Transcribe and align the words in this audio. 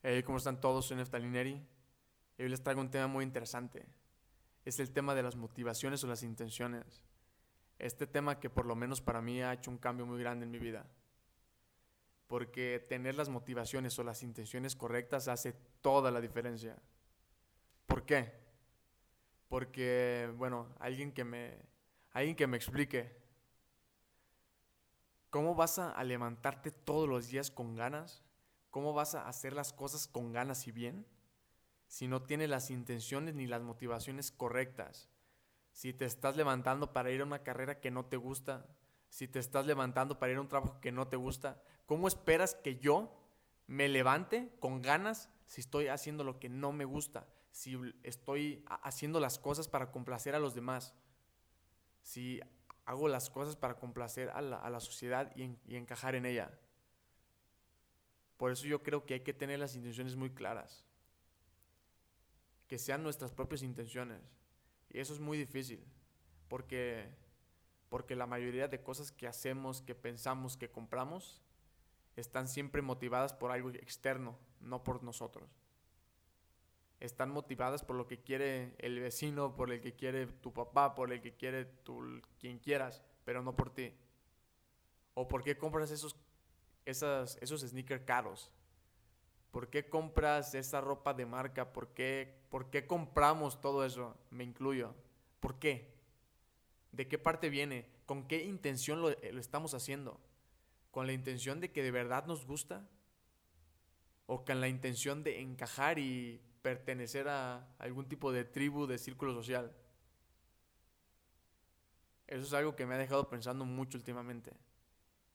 Hey, 0.00 0.22
¿cómo 0.22 0.38
están 0.38 0.60
todos? 0.60 0.86
Soy 0.86 0.96
Neftalineri. 0.96 1.60
Y 2.38 2.42
hoy 2.42 2.48
les 2.48 2.62
traigo 2.62 2.80
un 2.80 2.90
tema 2.90 3.08
muy 3.08 3.24
interesante. 3.24 3.84
Es 4.64 4.78
el 4.78 4.92
tema 4.92 5.12
de 5.12 5.24
las 5.24 5.34
motivaciones 5.34 6.04
o 6.04 6.06
las 6.06 6.22
intenciones. 6.22 7.02
Este 7.80 8.06
tema 8.06 8.38
que 8.38 8.48
por 8.48 8.64
lo 8.64 8.76
menos 8.76 9.00
para 9.00 9.20
mí 9.20 9.42
ha 9.42 9.52
hecho 9.52 9.72
un 9.72 9.78
cambio 9.78 10.06
muy 10.06 10.20
grande 10.20 10.44
en 10.44 10.52
mi 10.52 10.60
vida. 10.60 10.86
Porque 12.28 12.86
tener 12.88 13.16
las 13.16 13.28
motivaciones 13.28 13.98
o 13.98 14.04
las 14.04 14.22
intenciones 14.22 14.76
correctas 14.76 15.26
hace 15.26 15.54
toda 15.80 16.12
la 16.12 16.20
diferencia. 16.20 16.76
¿Por 17.86 18.04
qué? 18.04 18.32
Porque, 19.48 20.32
bueno, 20.36 20.68
alguien 20.78 21.10
que 21.10 21.24
me, 21.24 21.58
alguien 22.12 22.36
que 22.36 22.46
me 22.46 22.56
explique. 22.56 23.16
¿Cómo 25.30 25.56
vas 25.56 25.80
a, 25.80 25.90
a 25.90 26.04
levantarte 26.04 26.70
todos 26.70 27.08
los 27.08 27.26
días 27.26 27.50
con 27.50 27.74
ganas? 27.74 28.22
¿Cómo 28.70 28.92
vas 28.92 29.14
a 29.14 29.26
hacer 29.26 29.52
las 29.52 29.72
cosas 29.72 30.06
con 30.06 30.32
ganas 30.32 30.66
y 30.66 30.72
bien? 30.72 31.06
Si 31.86 32.06
no 32.06 32.22
tienes 32.22 32.50
las 32.50 32.70
intenciones 32.70 33.34
ni 33.34 33.46
las 33.46 33.62
motivaciones 33.62 34.30
correctas. 34.30 35.08
Si 35.72 35.94
te 35.94 36.04
estás 36.04 36.36
levantando 36.36 36.92
para 36.92 37.10
ir 37.10 37.22
a 37.22 37.24
una 37.24 37.42
carrera 37.42 37.80
que 37.80 37.90
no 37.90 38.04
te 38.04 38.16
gusta, 38.16 38.66
si 39.08 39.26
te 39.26 39.38
estás 39.38 39.66
levantando 39.66 40.18
para 40.18 40.32
ir 40.32 40.38
a 40.38 40.42
un 40.42 40.48
trabajo 40.48 40.80
que 40.80 40.92
no 40.92 41.08
te 41.08 41.16
gusta, 41.16 41.62
¿cómo 41.86 42.08
esperas 42.08 42.54
que 42.54 42.78
yo 42.78 43.14
me 43.66 43.88
levante 43.88 44.52
con 44.60 44.82
ganas 44.82 45.30
si 45.46 45.60
estoy 45.60 45.88
haciendo 45.88 46.24
lo 46.24 46.38
que 46.38 46.48
no 46.48 46.72
me 46.72 46.84
gusta? 46.84 47.26
Si 47.52 47.78
estoy 48.02 48.64
haciendo 48.66 49.18
las 49.18 49.38
cosas 49.38 49.68
para 49.68 49.90
complacer 49.90 50.34
a 50.34 50.40
los 50.40 50.54
demás. 50.54 50.94
Si 52.02 52.40
hago 52.84 53.08
las 53.08 53.30
cosas 53.30 53.56
para 53.56 53.78
complacer 53.78 54.30
a 54.30 54.42
la, 54.42 54.80
sociedad 54.80 55.34
y 55.34 55.76
encajar 55.76 56.14
en 56.14 56.26
ella. 56.26 56.58
Por 58.38 58.52
eso 58.52 58.66
yo 58.66 58.82
creo 58.82 59.04
que 59.04 59.14
hay 59.14 59.20
que 59.20 59.34
tener 59.34 59.58
las 59.58 59.74
intenciones 59.74 60.16
muy 60.16 60.30
claras. 60.30 60.84
Que 62.68 62.78
sean 62.78 63.02
nuestras 63.02 63.32
propias 63.32 63.62
intenciones. 63.62 64.22
Y 64.90 65.00
eso 65.00 65.12
es 65.12 65.20
muy 65.20 65.36
difícil. 65.36 65.84
Porque, 66.46 67.10
porque 67.90 68.14
la 68.14 68.26
mayoría 68.26 68.68
de 68.68 68.80
cosas 68.80 69.10
que 69.10 69.26
hacemos, 69.26 69.82
que 69.82 69.96
pensamos, 69.96 70.56
que 70.56 70.70
compramos, 70.70 71.42
están 72.14 72.48
siempre 72.48 72.80
motivadas 72.80 73.32
por 73.32 73.50
algo 73.50 73.70
externo, 73.70 74.38
no 74.60 74.84
por 74.84 75.02
nosotros. 75.02 75.50
Están 77.00 77.30
motivadas 77.30 77.82
por 77.82 77.96
lo 77.96 78.06
que 78.06 78.22
quiere 78.22 78.74
el 78.78 79.00
vecino, 79.00 79.56
por 79.56 79.72
el 79.72 79.80
que 79.80 79.94
quiere 79.94 80.26
tu 80.26 80.52
papá, 80.52 80.94
por 80.94 81.12
el 81.12 81.20
que 81.20 81.34
quiere 81.34 81.64
tu, 81.64 82.20
quien 82.38 82.58
quieras, 82.60 83.02
pero 83.24 83.42
no 83.42 83.56
por 83.56 83.74
ti. 83.74 83.94
¿O 85.14 85.26
por 85.26 85.42
qué 85.42 85.58
compras 85.58 85.90
esos 85.90 86.16
esas, 86.90 87.38
esos 87.40 87.60
sneakers 87.60 88.04
caros? 88.04 88.50
¿Por 89.50 89.70
qué 89.70 89.88
compras 89.88 90.54
esa 90.54 90.80
ropa 90.80 91.14
de 91.14 91.26
marca? 91.26 91.72
¿Por 91.72 91.88
qué, 91.88 92.38
¿Por 92.50 92.70
qué 92.70 92.86
compramos 92.86 93.60
todo 93.60 93.84
eso? 93.84 94.16
Me 94.30 94.44
incluyo. 94.44 94.94
¿Por 95.40 95.58
qué? 95.58 95.94
¿De 96.92 97.08
qué 97.08 97.18
parte 97.18 97.48
viene? 97.48 97.88
¿Con 98.06 98.26
qué 98.26 98.44
intención 98.44 99.00
lo, 99.00 99.10
lo 99.10 99.40
estamos 99.40 99.74
haciendo? 99.74 100.20
¿Con 100.90 101.06
la 101.06 101.12
intención 101.12 101.60
de 101.60 101.70
que 101.70 101.82
de 101.82 101.90
verdad 101.90 102.26
nos 102.26 102.46
gusta? 102.46 102.88
¿O 104.26 104.44
con 104.44 104.60
la 104.60 104.68
intención 104.68 105.22
de 105.22 105.40
encajar 105.40 105.98
y 105.98 106.40
pertenecer 106.62 107.28
a 107.28 107.66
algún 107.78 108.08
tipo 108.08 108.32
de 108.32 108.44
tribu, 108.44 108.86
de 108.86 108.98
círculo 108.98 109.32
social? 109.34 109.72
Eso 112.26 112.42
es 112.42 112.52
algo 112.52 112.76
que 112.76 112.84
me 112.84 112.94
ha 112.94 112.98
dejado 112.98 113.28
pensando 113.28 113.64
mucho 113.64 113.96
últimamente. 113.96 114.52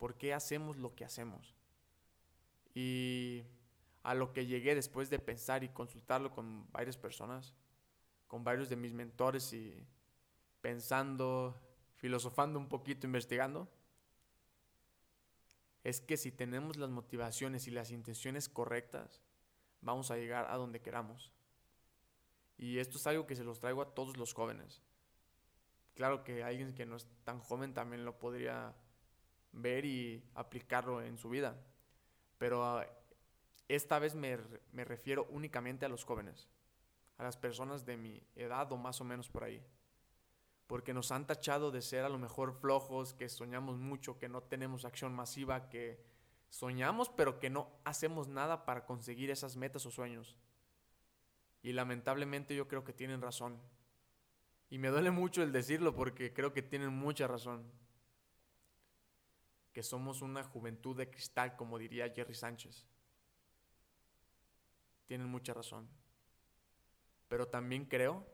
¿Por 0.04 0.18
qué 0.18 0.34
hacemos 0.34 0.76
lo 0.76 0.96
que 0.96 1.06
hacemos? 1.06 1.56
Y 2.76 3.46
a 4.04 4.14
lo 4.14 4.34
que 4.34 4.46
llegué 4.46 4.76
después 4.76 5.09
de 5.09 5.18
pensar 5.18 5.64
y 5.64 5.70
consultarlo 5.70 6.34
con 6.34 6.70
varias 6.73 6.98
personas, 6.98 7.56
con 8.28 8.44
varios 8.44 8.68
de 8.68 8.76
mis 8.76 8.92
mentores 8.92 9.54
y 9.54 9.88
pensando, 10.59 11.58
filosofando 11.96 12.59
un 12.59 12.68
poquito, 12.68 13.08
investigando, 13.08 13.72
es 15.86 16.02
que 16.02 16.18
si 16.18 16.34
tenemos 16.34 16.75
las 16.75 16.90
motivaciones 16.90 17.66
y 17.68 17.72
las 17.72 17.90
intenciones 17.90 18.50
correctas, 18.50 19.22
vamos 19.80 20.12
a 20.12 20.18
llegar 20.18 20.52
a 20.52 20.58
donde 20.58 20.81
queramos. 20.81 21.31
Y 22.58 22.80
esto 22.80 22.97
es 22.97 23.08
algo 23.08 23.25
que 23.25 23.38
se 23.38 23.46
los 23.46 23.62
traigo 23.62 23.81
a 23.81 23.94
todos 23.94 24.18
los 24.18 24.34
jóvenes. 24.34 24.81
Claro 25.96 26.25
que 26.25 26.44
alguien 26.44 26.75
que 26.75 26.85
no 26.85 26.97
es 26.97 27.08
tan 27.24 27.40
joven 27.40 27.74
también 27.74 28.03
lo 28.03 28.20
podría 28.20 28.75
ver 29.53 29.86
y 29.86 30.24
aplicarlo 30.36 31.02
en 31.02 31.18
su 31.18 31.30
vida. 31.30 31.56
Pero 32.38 32.78
uh, 32.78 32.81
esta 33.68 34.00
vez 34.00 34.16
me, 34.16 34.38
me, 34.72 34.84
refiero 34.84 35.28
únicamente 35.30 35.86
a 35.86 35.90
los 35.90 36.03
jóvenes, 36.03 36.50
a 37.18 37.24
las 37.24 37.38
personas 37.38 37.86
de 37.86 37.96
mi 37.96 38.22
edad 38.36 38.72
o 38.72 38.78
más 38.78 39.00
o 39.00 39.06
menos 39.06 39.30
por 39.30 39.44
ahí. 39.44 39.64
Porque 40.68 40.94
nos 40.94 41.12
han 41.12 41.28
tachado 41.28 41.72
de 41.72 41.81
ser 41.81 42.03
a 42.03 42.09
lo 42.09 42.18
mejor 42.18 42.53
flojos, 42.53 43.14
que 43.14 43.30
soñamos 43.30 43.78
mucho, 43.78 44.18
que 44.18 44.28
no 44.30 44.41
tenemos 44.41 44.86
acción 44.86 45.14
masiva, 45.14 45.70
que 45.70 46.03
soñamos 46.50 47.09
pero 47.09 47.40
que 47.40 47.50
no 47.50 47.70
hacemos 47.84 48.28
nada 48.28 48.66
para 48.66 48.85
conseguir 48.85 49.30
esas 49.30 49.56
metas 49.56 49.85
o 49.85 49.91
sueños. 49.91 50.35
Y 51.62 51.74
lamentablemente 51.74 52.56
yo 52.56 52.68
creo 52.68 52.84
que 52.84 52.94
tienen 52.94 53.22
razón. 53.22 53.59
Y 54.70 54.80
me 54.80 54.90
duele 54.90 55.12
mucho 55.12 55.44
el 55.44 55.52
decirlo 55.52 55.96
porque 55.96 56.34
creo 56.34 56.52
que 56.52 56.64
tienen 56.64 56.90
mucha 56.90 57.28
razón 57.28 57.64
que 59.73 59.84
somos 59.84 60.22
una 60.22 60.44
juventud 60.44 60.95
de 60.95 61.09
cristal, 61.09 61.56
como 61.56 61.79
diría 61.79 62.13
Jerry 62.13 62.35
Sánchez. 62.35 62.85
Tienen 65.07 65.28
mucha 65.28 65.53
razón. 65.53 65.89
Pero 67.28 67.47
también 67.47 67.85
creo 67.85 68.25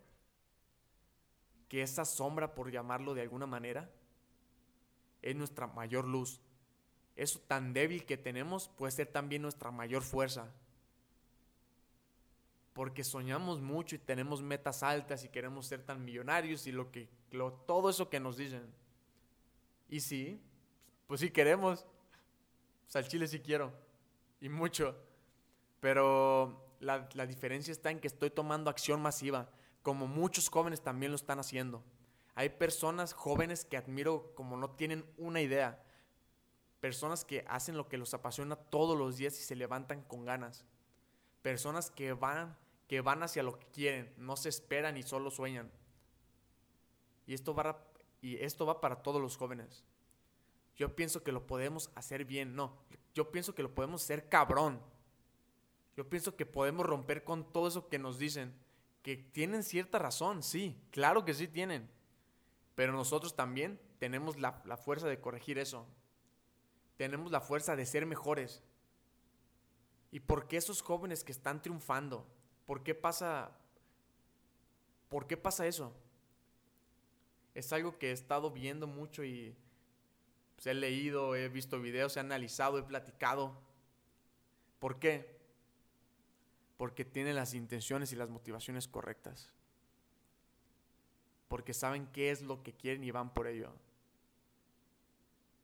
que 1.70 1.82
esa 1.82 2.04
sombra, 2.04 2.54
por 2.54 2.72
llamarlo 2.72 3.14
de 3.14 3.22
alguna 3.22 3.46
manera, 3.46 3.90
es 5.22 5.36
nuestra 5.36 5.68
mayor 5.68 6.06
luz. 6.06 6.42
Eso 7.16 7.40
tan 7.40 7.74
débil 7.74 8.06
que 8.06 8.18
tenemos 8.18 8.68
puede 8.70 8.92
ser 8.92 9.08
también 9.08 9.42
nuestra 9.42 9.72
mayor 9.72 10.04
fuerza. 10.04 10.54
Porque 12.74 13.04
soñamos 13.04 13.62
mucho 13.62 13.96
y 13.96 14.00
tenemos 14.00 14.42
metas 14.42 14.84
altas 14.84 15.24
y 15.24 15.30
queremos 15.30 15.68
ser 15.68 15.84
tan 15.84 16.04
millonarios 16.04 16.68
y 16.68 16.72
lo 16.72 16.92
que 16.92 17.10
lo, 17.32 17.54
todo 17.54 17.90
eso 17.90 18.10
que 18.10 18.20
nos 18.20 18.38
dicen. 18.38 18.74
Y 19.90 20.02
sí, 20.02 20.42
pues 21.10 21.22
sí 21.22 21.32
queremos. 21.32 21.88
Sea, 22.86 23.02
el 23.02 23.08
chile 23.08 23.28
sí 23.28 23.40
quiero. 23.40 23.74
Y 24.42 24.48
mucho. 24.48 24.96
Pero 25.80 26.76
la, 26.80 27.10
la, 27.14 27.26
diferencia 27.26 27.72
está 27.72 27.90
en 27.90 28.00
que 28.00 28.06
estoy 28.08 28.30
tomando 28.30 28.70
acción 28.70 29.02
masiva, 29.02 29.50
como 29.82 30.06
muchos 30.06 30.50
jóvenes 30.50 30.84
también 30.84 31.12
lo 31.12 31.16
están 31.16 31.40
haciendo. 31.40 31.84
Hay 32.36 32.50
personas 32.50 33.14
jóvenes 33.14 33.66
que 33.66 33.76
admiro 33.76 34.36
como 34.36 34.56
no 34.56 34.70
tienen 34.70 35.04
una 35.18 35.42
idea. 35.42 35.84
Personas 36.80 37.26
que 37.26 37.44
hacen 37.48 37.76
lo 37.76 37.90
que 37.90 37.98
los 37.98 38.14
apasiona 38.14 38.56
todos 38.56 38.96
los 38.96 39.18
días 39.18 39.40
y 39.40 39.42
se 39.42 39.56
levantan 39.56 40.04
con 40.04 40.26
ganas. 40.26 40.64
Personas 41.42 41.90
que 41.90 42.14
van, 42.14 42.56
que 42.88 43.02
van 43.02 43.24
hacia 43.24 43.42
lo 43.42 43.58
que 43.58 43.66
quieren, 43.70 44.14
no 44.18 44.38
se 44.38 44.50
esperan 44.50 44.96
y 44.96 45.02
solo 45.02 45.32
sueñan. 45.32 45.72
Y 47.26 47.34
esto 47.34 47.56
va, 47.56 47.84
y 48.22 48.36
esto 48.44 48.68
va 48.68 48.80
para 48.80 49.02
todos 49.02 49.20
los 49.20 49.38
jóvenes 49.38 49.84
yo 50.80 50.96
pienso 50.96 51.22
que 51.22 51.34
lo 51.34 51.46
podemos 51.46 51.92
hacer 51.94 52.24
bien. 52.24 52.56
No, 52.56 52.78
yo 53.14 53.32
pienso 53.32 53.54
que 53.54 53.62
lo 53.62 53.76
podemos 53.76 54.02
hacer 54.02 54.30
cabrón. 54.30 54.82
Yo 55.98 56.10
pienso 56.10 56.38
que 56.38 56.46
podemos 56.46 56.86
romper 56.86 57.26
con 57.26 57.52
todo 57.52 57.68
eso 57.68 57.90
que 57.90 58.00
nos 58.00 58.18
dicen. 58.18 58.56
Que 59.04 59.18
tienen 59.18 59.64
cierta 59.64 60.00
razón, 60.00 60.42
sí, 60.42 60.82
claro 60.92 61.26
que 61.26 61.34
sí 61.34 61.50
tienen. 61.50 61.90
Pero 62.76 62.94
nosotros 62.94 63.36
también 63.36 63.78
tenemos 64.00 64.40
la, 64.40 64.62
la 64.66 64.78
fuerza 64.78 65.10
de 65.10 65.20
corregir 65.20 65.60
eso. 65.60 65.86
Tenemos 66.96 67.30
la 67.30 67.42
fuerza 67.42 67.76
de 67.76 67.86
ser 67.86 68.06
mejores. 68.06 68.64
¿Y 70.12 70.22
por 70.22 70.48
qué 70.48 70.56
esos 70.56 70.82
jóvenes 70.82 71.26
que 71.26 71.34
están 71.34 71.62
triunfando? 71.62 72.26
¿Por 72.66 72.84
qué 72.84 72.96
pasa, 72.96 73.52
por 75.10 75.28
qué 75.28 75.36
pasa 75.36 75.68
eso? 75.68 75.94
Es 77.54 77.74
algo 77.74 77.98
que 77.98 78.10
he 78.10 78.14
estado 78.14 78.50
viendo 78.50 78.88
mucho 78.88 79.26
y 79.26 79.58
pues, 80.60 80.68
he 80.68 80.74
leído, 80.74 81.38
he 81.38 81.48
visto 81.48 81.80
videos, 81.80 82.18
he 82.18 82.20
analizado, 82.20 82.78
he 82.80 82.84
platicado. 82.84 83.58
¿Por 84.78 85.00
qué? 85.00 85.40
Porque 86.76 87.06
tienen 87.06 87.38
las 87.38 87.54
intenciones 87.54 88.12
y 88.12 88.18
las 88.18 88.28
motivaciones 88.28 88.90
correctas. 88.90 89.54
Porque 91.48 91.74
saben 91.74 92.08
qué 92.08 92.32
es 92.32 92.42
lo 92.42 92.62
que 92.62 92.74
quieren 92.74 93.06
y 93.06 93.12
van 93.12 93.34
por 93.34 93.48
ello. 93.48 93.72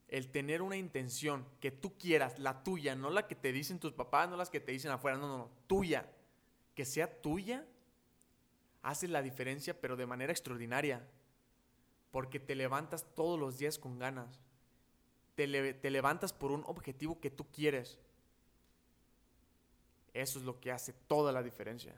El 0.07 0.31
tener 0.31 0.61
una 0.61 0.77
intención 0.77 1.45
que 1.59 1.71
tú 1.71 1.97
quieras, 1.97 2.39
la 2.39 2.63
tuya, 2.63 2.95
no 2.95 3.09
la 3.09 3.27
que 3.27 3.35
te 3.35 3.51
dicen 3.51 3.81
tus 3.81 3.91
papás, 3.91 4.29
no 4.29 4.37
las 4.37 4.49
que 4.49 4.61
te 4.61 4.71
dicen 4.71 4.91
afuera, 4.91 5.17
no, 5.17 5.27
no, 5.27 5.37
no, 5.37 5.51
tuya, 5.67 6.09
que 6.73 6.85
sea 6.85 7.21
tuya, 7.21 7.67
hace 8.81 9.09
la 9.09 9.21
diferencia, 9.21 9.77
pero 9.77 9.97
de 9.97 10.05
manera 10.05 10.31
extraordinaria. 10.31 11.05
Porque 12.11 12.39
te 12.39 12.55
levantas 12.55 13.13
todos 13.13 13.37
los 13.37 13.57
días 13.57 13.77
con 13.77 13.99
ganas 13.99 14.39
te, 15.35 15.47
le, 15.47 15.73
te 15.73 15.89
levantas 15.89 16.33
por 16.33 16.51
un 16.51 16.63
objetivo 16.65 17.19
que 17.19 17.29
tú 17.29 17.45
quieres. 17.51 17.99
Eso 20.13 20.39
es 20.39 20.45
lo 20.45 20.59
que 20.59 20.71
hace 20.71 20.93
toda 20.93 21.31
la 21.31 21.43
diferencia. 21.43 21.93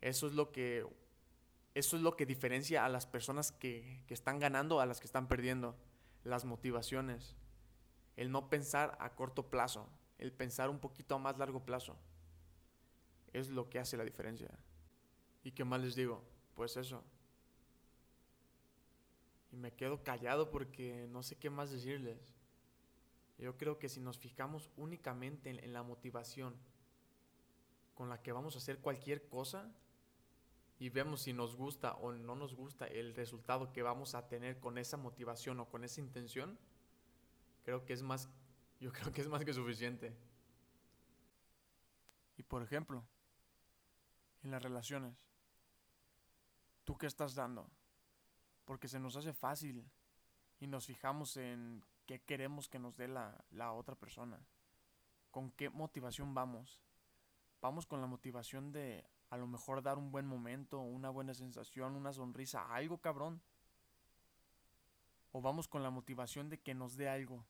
Eso 0.00 0.26
es 0.26 0.34
lo 0.34 0.52
que, 0.52 0.86
eso 1.74 1.96
es 1.96 2.02
lo 2.02 2.16
que 2.16 2.26
diferencia 2.26 2.84
a 2.84 2.88
las 2.88 3.06
personas 3.06 3.52
que, 3.52 4.04
que 4.06 4.14
están 4.14 4.38
ganando 4.38 4.80
a 4.80 4.86
las 4.86 5.00
que 5.00 5.06
están 5.06 5.28
perdiendo. 5.28 5.76
Las 6.24 6.44
motivaciones. 6.44 7.34
El 8.16 8.30
no 8.30 8.48
pensar 8.48 8.96
a 9.00 9.14
corto 9.14 9.50
plazo. 9.50 9.88
El 10.18 10.32
pensar 10.32 10.70
un 10.70 10.78
poquito 10.78 11.16
a 11.16 11.18
más 11.18 11.38
largo 11.38 11.64
plazo. 11.64 11.96
Es 13.32 13.48
lo 13.48 13.68
que 13.68 13.80
hace 13.80 13.96
la 13.96 14.04
diferencia. 14.04 14.50
¿Y 15.42 15.52
qué 15.52 15.64
más 15.64 15.80
les 15.80 15.96
digo? 15.96 16.22
Pues 16.54 16.76
eso. 16.76 17.02
Y 19.52 19.56
me 19.56 19.72
quedo 19.72 20.02
callado 20.02 20.50
porque 20.50 21.06
no 21.10 21.22
sé 21.22 21.36
qué 21.36 21.50
más 21.50 21.70
decirles. 21.70 22.34
Yo 23.38 23.56
creo 23.56 23.78
que 23.78 23.88
si 23.88 24.00
nos 24.00 24.18
fijamos 24.18 24.70
únicamente 24.76 25.50
en, 25.50 25.72
la 25.72 25.82
motivación 25.82 26.54
con 27.94 28.08
la 28.08 28.22
que 28.22 28.32
vamos 28.32 28.54
a 28.54 28.58
hacer 28.58 28.78
cualquier 28.78 29.28
cosa, 29.28 29.70
y 30.78 30.88
vemos 30.88 31.22
si 31.22 31.32
nos 31.32 31.54
gusta 31.54 31.94
o 31.94 32.12
no 32.12 32.34
nos 32.34 32.54
gusta 32.54 32.86
el 32.86 33.14
resultado 33.14 33.72
que 33.72 33.82
vamos 33.82 34.14
a 34.14 34.26
tener 34.26 34.58
con 34.58 34.78
esa 34.78 34.96
motivación 34.96 35.60
o 35.60 35.68
con 35.68 35.84
esa 35.84 36.00
intención, 36.00 36.58
creo 37.64 37.84
que 37.84 37.92
es 37.92 38.02
más, 38.02 38.28
yo 38.80 38.92
creo 38.92 39.12
que 39.12 39.20
es 39.20 39.28
más 39.28 39.44
que 39.44 39.52
suficiente. 39.52 40.16
Y 42.36 42.42
por 42.42 42.62
ejemplo, 42.62 43.04
en 44.42 44.50
las 44.50 44.62
relaciones, 44.62 45.14
¿tú 46.84 46.96
qué 46.96 47.06
estás 47.06 47.34
dando? 47.34 47.68
Porque 48.64 48.88
se 48.88 49.00
nos 49.00 49.16
hace 49.16 49.32
fácil 49.32 49.84
y 50.60 50.66
nos 50.66 50.86
fijamos 50.86 51.36
en 51.36 51.84
qué 52.06 52.20
queremos 52.20 52.68
que 52.68 52.78
nos 52.78 52.96
dé 52.96 53.08
la, 53.08 53.44
la 53.50 53.72
otra 53.72 53.94
persona. 53.94 54.38
¿Con 55.30 55.50
qué 55.50 55.70
motivación 55.70 56.34
vamos? 56.34 56.80
Vamos 57.60 57.86
con 57.86 58.00
la 58.00 58.06
motivación 58.06 58.72
de 58.72 59.04
a 59.30 59.38
lo 59.38 59.46
mejor 59.46 59.82
dar 59.82 59.96
un 59.96 60.10
buen 60.10 60.26
momento, 60.26 60.80
una 60.80 61.08
buena 61.08 61.32
sensación, 61.32 61.96
una 61.96 62.12
sonrisa, 62.12 62.74
algo 62.74 62.98
cabrón. 62.98 63.40
O 65.32 65.40
vamos 65.40 65.68
con 65.68 65.82
la 65.82 65.88
motivación 65.88 66.50
de 66.50 66.60
que 66.60 66.74
nos 66.74 66.96
dé 66.96 67.08
algo. 67.08 67.42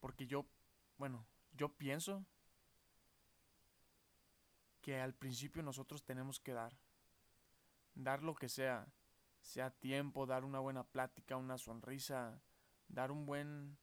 Porque 0.00 0.26
yo, 0.26 0.44
bueno, 0.98 1.24
yo 1.54 1.70
pienso 1.70 2.26
que 4.82 5.00
al 5.00 5.14
principio 5.14 5.62
nosotros 5.62 6.04
tenemos 6.04 6.38
que 6.38 6.52
dar. 6.52 6.76
Dar 7.94 8.22
lo 8.22 8.34
que 8.34 8.50
sea. 8.50 8.86
Sea 9.44 9.70
tiempo, 9.70 10.26
dar 10.26 10.44
una 10.44 10.58
buena 10.58 10.82
plática, 10.82 11.36
una 11.36 11.58
sonrisa, 11.58 12.40
dar 12.88 13.12
un 13.12 13.24
buen... 13.24 13.78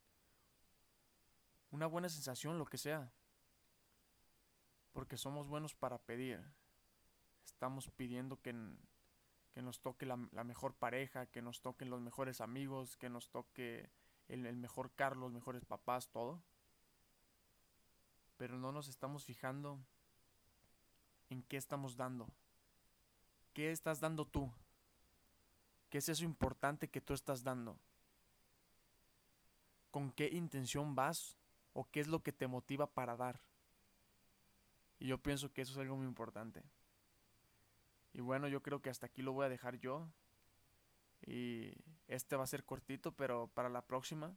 una 1.70 1.88
buena 1.88 2.10
sensación, 2.10 2.58
lo 2.58 2.66
que 2.66 2.78
sea 2.78 3.14
porque 4.92 5.18
somos 5.18 5.48
buenos 5.48 5.76
para 5.76 5.98
pedir. 5.98 6.42
Estamos 7.46 7.90
pidiendo 7.90 8.42
que, 8.42 8.54
que 9.54 9.62
nos 9.62 9.80
toque 9.82 10.06
la, 10.06 10.18
mejor 10.18 10.74
pareja, 10.74 11.26
que 11.28 11.42
nos 11.42 11.62
toquen 11.62 11.90
los 11.90 12.02
mejores 12.02 12.42
amigos, 12.42 12.98
que 12.98 13.10
nos 13.10 13.30
toque 13.30 13.90
el, 14.28 14.46
el 14.46 14.58
mejor 14.58 14.92
carro, 14.92 15.20
los 15.20 15.32
mejores 15.32 15.66
papás, 15.66 16.10
todo. 16.10 16.42
Pero 18.38 18.58
no 18.58 18.72
nos 18.72 18.88
estamos 18.88 19.26
fijando 19.26 19.80
en 21.30 21.44
qué 21.44 21.58
estamos 21.58 21.96
dando. 21.96 22.28
¿Qué 23.54 23.72
estás 23.72 24.00
dando 24.00 24.26
tú? 24.26 24.52
¿Qué 25.92 25.98
es 25.98 26.08
eso 26.08 26.24
importante 26.24 26.88
que 26.88 27.02
tú 27.02 27.14
estás 27.14 27.44
dando? 27.44 27.78
¿Con 29.92 30.10
qué 30.10 30.30
intención 30.30 30.96
vas? 30.96 31.36
¿O 31.74 31.86
qué 31.92 32.00
es 32.00 32.08
lo 32.08 32.24
que 32.24 32.32
te 32.32 32.48
motiva 32.48 32.88
para 32.88 33.18
dar? 33.18 33.42
Y 35.00 35.08
yo 35.08 35.18
pienso 35.18 35.52
que 35.52 35.62
eso 35.62 35.74
es 35.74 35.78
algo 35.78 35.98
muy 35.98 36.08
importante. 36.08 36.64
Y 38.14 38.22
bueno, 38.22 38.48
yo 38.48 38.64
creo 38.64 38.82
que 38.82 38.90
hasta 38.90 39.08
aquí 39.08 39.22
lo 39.22 39.34
voy 39.34 39.46
a 39.46 39.50
dejar 39.50 39.80
yo. 39.80 40.08
Y 41.26 41.74
este 42.08 42.38
va 42.38 42.46
a 42.46 42.48
ser 42.48 42.64
cortito, 42.64 43.12
pero 43.12 43.48
para 43.54 43.68
la 43.68 43.82
próxima 43.82 44.34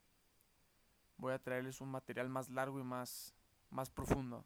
voy 1.18 1.34
a 1.34 1.38
traerles 1.38 1.80
un 1.80 1.88
material 1.88 2.28
más 2.28 2.50
largo 2.50 2.80
y 2.80 2.82
más, 2.82 3.32
más 3.70 3.90
profundo. 3.90 4.44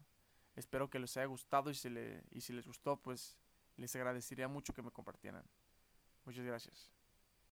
Espero 0.55 0.91
que 0.91 0.99
les 0.99 1.17
haya 1.17 1.25
gustado 1.25 1.71
y, 1.71 1.73
si 1.73 1.89
y 2.29 2.41
si 2.41 2.53
les 2.53 2.67
gustó, 2.67 2.97
pues 2.97 3.35
les 3.77 3.95
agradecería 3.95 4.47
mucho 4.47 4.75
que 4.75 4.83
me 4.83 4.91
compartieran. 4.91 5.43
Muchas 6.23 6.45
gracias. 6.45 6.98